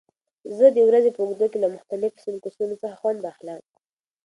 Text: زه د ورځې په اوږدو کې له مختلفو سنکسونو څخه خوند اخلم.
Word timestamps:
زه 0.57 0.65
د 0.75 0.77
ورځې 0.89 1.11
په 1.13 1.21
اوږدو 1.23 1.47
کې 1.51 1.57
له 1.63 1.67
مختلفو 1.75 2.23
سنکسونو 2.25 2.75
څخه 2.81 2.95
خوند 3.01 3.21
اخلم. 3.31 3.59